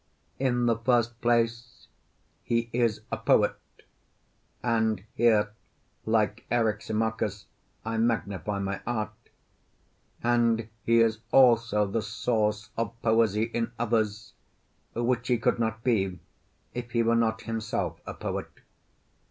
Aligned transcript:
In 0.39 0.65
the 0.65 0.79
first 0.79 1.21
place 1.21 1.87
he 2.41 2.71
is 2.73 3.01
a 3.11 3.17
poet 3.17 3.55
(and 4.63 5.03
here, 5.13 5.51
like 6.07 6.43
Eryximachus, 6.49 7.45
I 7.85 7.97
magnify 7.97 8.57
my 8.57 8.81
art), 8.87 9.11
and 10.23 10.69
he 10.87 11.01
is 11.01 11.19
also 11.31 11.85
the 11.85 12.01
source 12.01 12.71
of 12.77 12.99
poesy 13.03 13.43
in 13.53 13.73
others, 13.77 14.33
which 14.95 15.27
he 15.27 15.37
could 15.37 15.59
not 15.59 15.83
be 15.83 16.17
if 16.73 16.89
he 16.93 17.03
were 17.03 17.15
not 17.15 17.43
himself 17.43 18.01
a 18.07 18.15
poet. 18.15 18.49